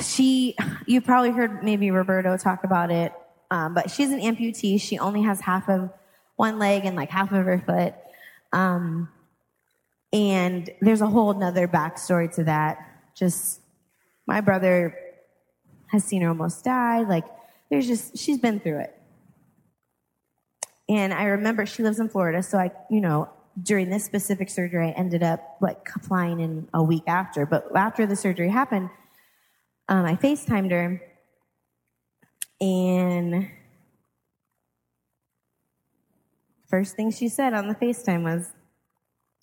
[0.00, 0.56] she,
[0.86, 3.12] you probably heard maybe Roberto talk about it,
[3.50, 4.80] um, but she's an amputee.
[4.80, 5.90] She only has half of
[6.36, 7.94] one leg and like half of her foot.
[8.52, 9.08] Um,
[10.12, 12.78] and there's a whole nother backstory to that.
[13.14, 13.60] Just
[14.26, 14.96] my brother
[15.88, 17.02] has seen her almost die.
[17.02, 17.24] Like
[17.70, 18.98] there's just, she's been through it.
[20.88, 22.42] And I remember she lives in Florida.
[22.42, 23.28] So I, you know,
[23.60, 27.46] during this specific surgery, I ended up like flying in a week after.
[27.46, 28.90] But after the surgery happened,
[29.88, 31.00] um, I FaceTimed her
[32.60, 33.50] and
[36.68, 38.50] first thing she said on the FaceTime was,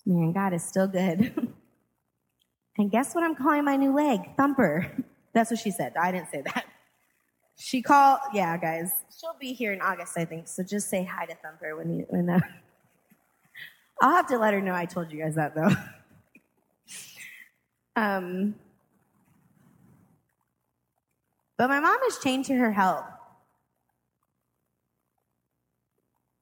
[0.04, 1.52] man, God is still good.
[2.78, 4.36] and guess what I'm calling my new leg?
[4.36, 4.92] Thumper.
[5.32, 5.94] That's what she said.
[6.00, 6.64] I didn't say that.
[7.56, 8.90] She called, yeah, guys.
[9.18, 10.48] She'll be here in August, I think.
[10.48, 12.40] So just say hi to Thumper when you, when, uh,
[14.00, 15.70] I'll have to let her know I told you guys that though.
[17.96, 18.56] um,
[21.56, 23.04] but my mom is chained to her health.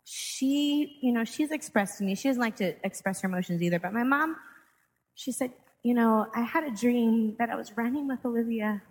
[0.04, 3.78] She, you know, she's expressed to me, she doesn't like to express her emotions either,
[3.78, 4.36] but my mom,
[5.14, 5.52] she said,
[5.82, 8.82] you know, I had a dream that I was running with Olivia.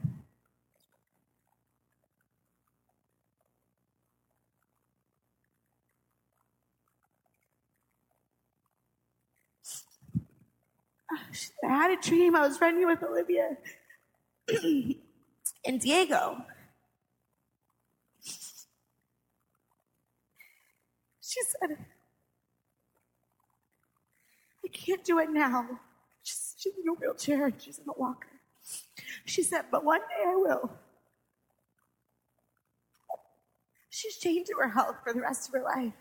[11.64, 13.58] I had a dream I was running with Olivia
[15.66, 16.44] and Diego.
[21.22, 21.78] She said,
[24.64, 25.80] I can't do it now.
[26.24, 28.28] She's, she's in a wheelchair and she's in a walker.
[29.26, 30.72] She said, but one day I will.
[33.90, 35.94] She's chained to her health for the rest of her life.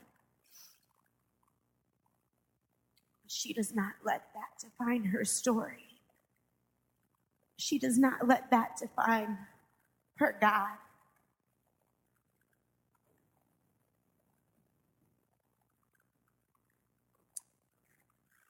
[3.40, 5.88] She does not let that define her story.
[7.56, 9.38] She does not let that define
[10.16, 10.76] her God.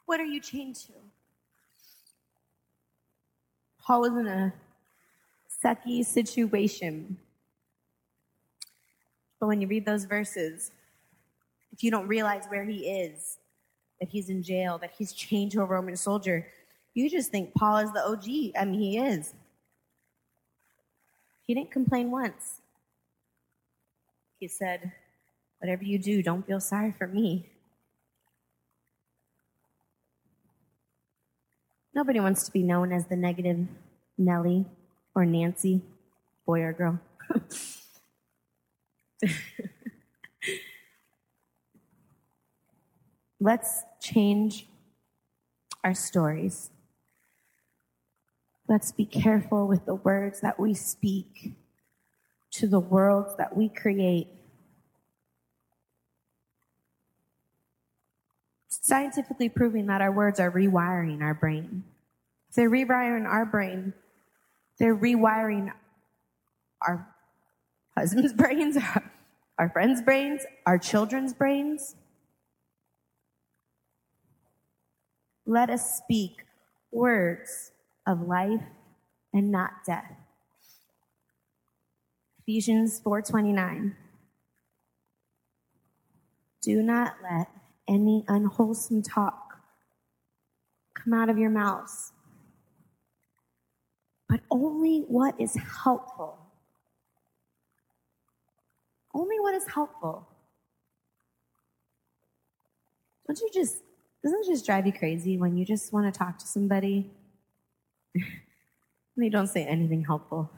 [0.06, 0.92] What are you chained to?
[3.80, 4.52] Paul was in a
[5.64, 7.16] sucky situation.
[9.38, 10.72] But when you read those verses,
[11.70, 13.38] if you don't realize where he is,
[14.00, 16.46] that he's in jail, that he's chained to a Roman soldier,
[16.94, 18.24] you just think Paul is the OG.
[18.58, 19.34] I mean, he is.
[21.42, 22.60] He didn't complain once.
[24.38, 24.92] He said,
[25.60, 27.44] Whatever you do, don't feel sorry for me.
[31.94, 33.66] Nobody wants to be known as the negative
[34.16, 34.64] Nellie
[35.14, 35.82] or Nancy,
[36.46, 36.98] boy or girl.
[43.40, 44.66] Let's change
[45.84, 46.70] our stories.
[48.68, 51.54] Let's be careful with the words that we speak
[52.52, 54.28] to the worlds that we create.
[58.68, 61.84] Scientifically proving that our words are rewiring our brain.
[62.48, 63.92] If they're rewiring our brain,
[64.78, 65.72] they're rewiring
[66.80, 67.06] our
[67.96, 68.76] husband's brains,
[69.58, 71.96] our friends' brains, our children's brains.
[75.46, 76.44] Let us speak
[76.92, 77.72] words
[78.06, 78.62] of life
[79.32, 80.16] and not death.
[82.40, 83.94] Ephesians 4:29
[86.60, 87.48] Do not let
[87.88, 89.62] any unwholesome talk
[90.94, 92.12] come out of your mouths,
[94.28, 96.38] but only what is helpful.
[99.14, 100.28] Only what is helpful.
[103.26, 103.82] Don't you just
[104.22, 107.10] doesn't it just drive you crazy when you just want to talk to somebody
[108.14, 108.24] and
[109.16, 110.50] they don't say anything helpful?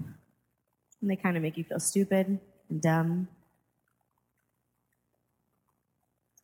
[1.00, 3.28] And they kind of make you feel stupid and dumb.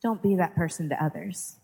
[0.01, 1.57] Don't be that person to others.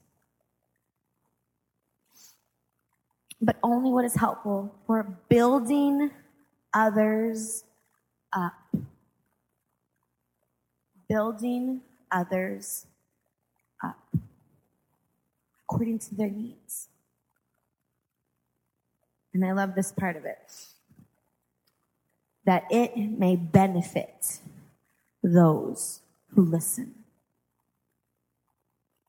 [3.41, 6.11] But only what is helpful for building
[6.73, 7.63] others
[8.33, 8.53] up.
[11.07, 11.81] Building
[12.11, 12.87] others
[13.83, 13.97] up
[15.67, 16.87] according to their needs.
[19.33, 20.37] And I love this part of it
[22.45, 24.39] that it may benefit
[25.23, 26.93] those who listen.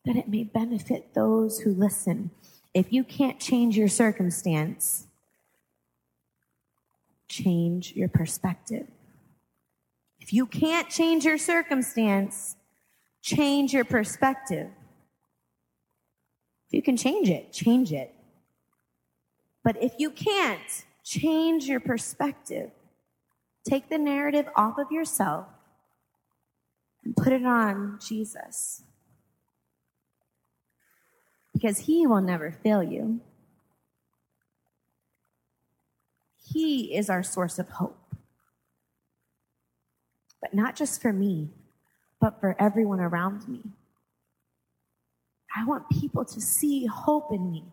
[0.06, 2.30] That it may benefit those who listen.
[2.72, 5.06] If you can't change your circumstance,
[7.28, 8.86] change your perspective.
[10.20, 12.56] If you can't change your circumstance,
[13.22, 14.70] change your perspective.
[16.68, 18.12] If you can change it, change it.
[19.62, 22.70] But if you can't, change your perspective.
[23.64, 25.46] Take the narrative off of yourself
[27.04, 28.82] and put it on Jesus.
[31.52, 33.20] Because he will never fail you.
[36.36, 37.98] He is our source of hope.
[40.40, 41.50] But not just for me,
[42.20, 43.62] but for everyone around me.
[45.56, 47.64] I want people to see hope in me.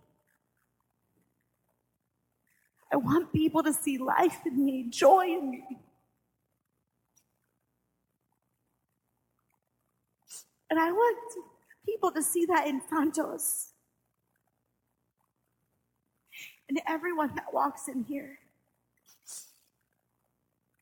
[2.93, 5.63] I want people to see life in me, joy in me.
[10.69, 11.17] And I want
[11.85, 13.71] people to see that in Santos.
[16.69, 18.39] And everyone that walks in here,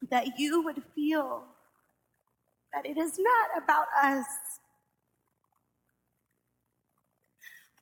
[0.10, 1.46] that you would feel
[2.74, 4.26] that it is not about us,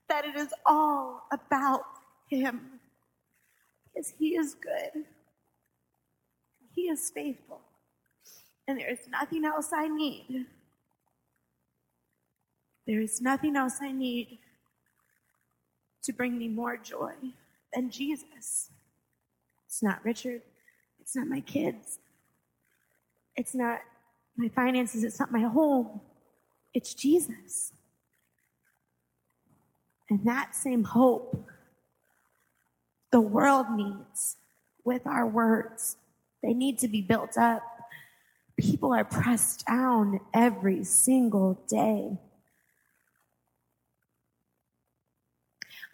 [0.09, 1.85] that it is all about
[2.29, 2.79] Him.
[3.93, 5.05] Because He is good,
[6.75, 7.61] He is faithful,
[8.67, 10.45] and there is nothing else I need.
[12.85, 14.39] There is nothing else I need
[16.03, 17.13] to bring me more joy
[17.73, 18.71] than Jesus.
[19.67, 20.41] It's not Richard.
[20.99, 21.99] It's not my kids.
[23.35, 23.81] It's not
[24.35, 25.03] my finances.
[25.03, 26.01] It's not my home.
[26.73, 27.73] It's Jesus.
[30.09, 31.47] And that same hope
[33.11, 34.37] the world needs
[34.83, 35.97] with our words.
[36.43, 37.63] They need to be built up.
[38.57, 42.17] People are pressed down every single day.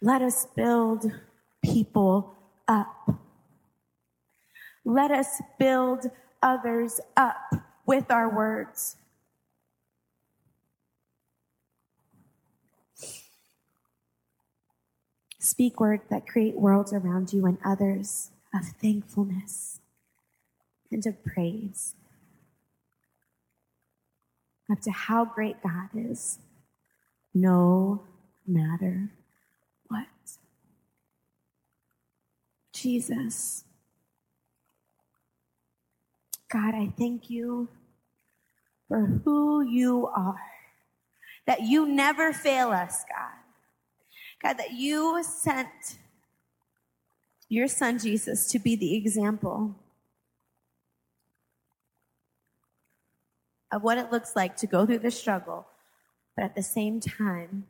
[0.02, 1.10] Let us build
[1.62, 2.34] people
[2.68, 3.10] up.
[4.84, 6.10] Let us build
[6.42, 7.54] others up
[7.86, 8.96] with our words.
[15.46, 19.78] Speak words that create worlds around you and others of thankfulness
[20.90, 21.94] and of praise
[24.68, 26.40] up to how great God is,
[27.32, 28.02] no
[28.44, 29.12] matter
[29.86, 30.08] what.
[32.72, 33.62] Jesus,
[36.50, 37.68] God, I thank you
[38.88, 40.42] for who you are,
[41.46, 43.45] that you never fail us, God.
[44.46, 45.98] God, that you sent
[47.48, 49.74] your son Jesus to be the example
[53.72, 55.66] of what it looks like to go through the struggle,
[56.36, 57.66] but at the same time,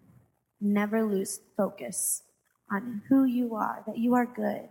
[0.61, 2.25] never lose focus
[2.71, 4.69] on who you are, that you are good.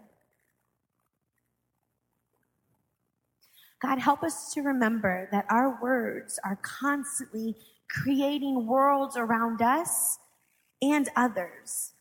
[3.82, 7.56] God, help us to remember that our words are constantly
[7.90, 10.20] creating worlds around us
[10.84, 11.94] and others.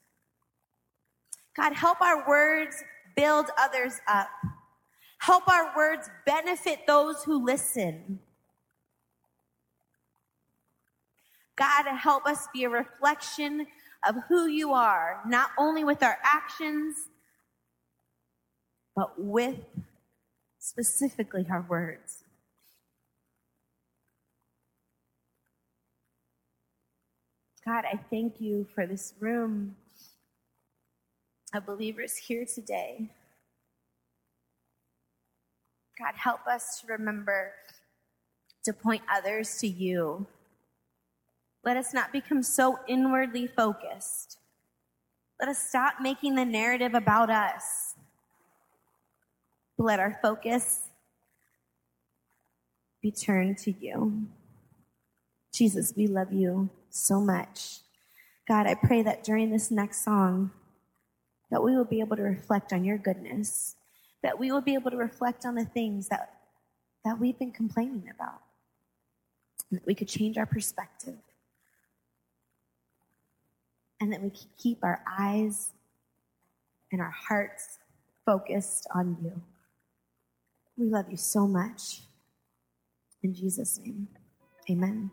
[1.57, 2.83] God, help our words
[3.17, 4.29] build others up.
[5.19, 8.19] Help our words benefit those who listen.
[11.57, 13.67] God, help us be a reflection
[14.07, 16.97] of who you are, not only with our actions,
[18.97, 19.61] but with
[20.59, 22.25] specifically our words.
[27.65, 29.77] God, I thank you for this room
[31.55, 33.11] of believers here today.
[35.99, 37.53] God, help us to remember
[38.65, 40.27] to point others to you.
[41.65, 44.39] Let us not become so inwardly focused.
[45.41, 47.95] Let us stop making the narrative about us.
[49.79, 50.89] Let our focus
[53.03, 54.27] be turned to you.
[55.53, 57.81] Jesus, we love you so much.
[58.49, 60.51] God, I pray that during this next song,
[61.51, 63.77] that we will be able to reflect on your goodness,
[64.23, 66.35] that we will be able to reflect on the things that,
[67.05, 68.41] that we've been complaining about,
[69.71, 71.19] that we could change our perspective,
[74.01, 75.71] and that we can keep our eyes
[76.91, 77.79] and our hearts
[78.25, 79.43] focused on you.
[80.77, 82.03] We love you so much.
[83.23, 84.09] In Jesus' name,
[84.71, 85.11] amen.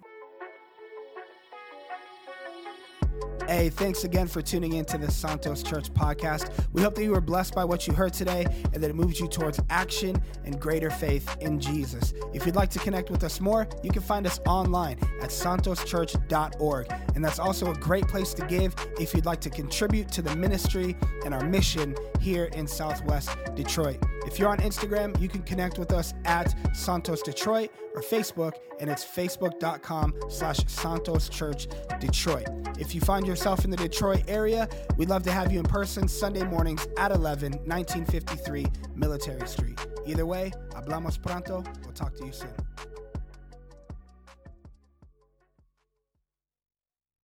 [3.47, 6.51] Hey, thanks again for tuning in to the Santos Church podcast.
[6.71, 9.19] We hope that you were blessed by what you heard today and that it moves
[9.19, 12.13] you towards action and greater faith in Jesus.
[12.33, 16.93] If you'd like to connect with us more, you can find us online at santoschurch.org.
[17.15, 20.35] And that's also a great place to give if you'd like to contribute to the
[20.35, 23.97] ministry and our mission here in Southwest Detroit.
[24.25, 28.89] If you're on Instagram, you can connect with us at Santos Detroit or Facebook, and
[28.89, 31.67] it's facebook.com slash Santos Church
[31.99, 32.47] Detroit.
[32.79, 34.67] If you find yourself in the Detroit area,
[34.97, 38.65] we'd love to have you in person Sunday mornings at 11, 1953
[38.95, 39.79] Military Street.
[40.05, 41.63] Either way, hablamos pronto.
[41.83, 42.90] We'll talk to you soon.